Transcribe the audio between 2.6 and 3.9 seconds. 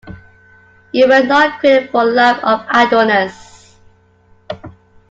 idleness.